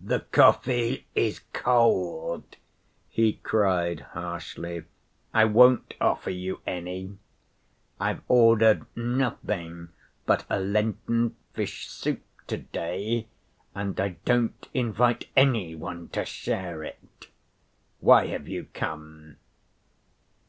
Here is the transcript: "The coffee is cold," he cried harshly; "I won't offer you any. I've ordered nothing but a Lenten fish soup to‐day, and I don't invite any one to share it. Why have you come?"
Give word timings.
"The 0.00 0.18
coffee 0.18 1.06
is 1.14 1.40
cold," 1.52 2.56
he 3.08 3.34
cried 3.34 4.00
harshly; 4.10 4.86
"I 5.32 5.44
won't 5.44 5.94
offer 6.00 6.30
you 6.30 6.60
any. 6.66 7.16
I've 8.00 8.22
ordered 8.26 8.86
nothing 8.96 9.90
but 10.26 10.44
a 10.50 10.58
Lenten 10.58 11.36
fish 11.52 11.88
soup 11.88 12.24
to‐day, 12.48 13.26
and 13.72 14.00
I 14.00 14.16
don't 14.24 14.68
invite 14.74 15.28
any 15.36 15.76
one 15.76 16.08
to 16.08 16.24
share 16.24 16.82
it. 16.82 17.28
Why 18.00 18.26
have 18.26 18.48
you 18.48 18.66
come?" 18.74 19.36